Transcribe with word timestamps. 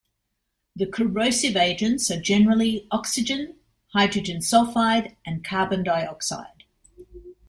The 0.75 0.87
corrosive 0.87 1.55
agents 1.55 2.09
are 2.09 2.19
generally 2.19 2.87
oxygen, 2.89 3.59
hydrogen 3.93 4.39
sulfide, 4.39 5.15
and 5.27 5.45
carbon 5.45 5.83
dioxide. 5.83 6.63